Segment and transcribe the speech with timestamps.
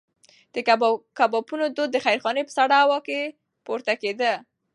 [0.53, 0.55] د
[1.17, 3.19] کبابونو دود د خیرخانې په سړه هوا کې
[3.65, 4.33] پورته کېده.